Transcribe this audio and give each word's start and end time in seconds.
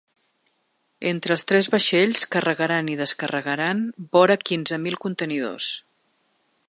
Entre 1.09 1.35
els 1.35 1.43
tres 1.51 1.69
vaixells 1.75 2.23
carregaran 2.35 2.89
i 2.93 2.97
descarregaran 3.03 3.85
vora 4.17 4.39
quinze 4.51 4.81
mil 4.87 4.99
contenidors. 5.05 5.69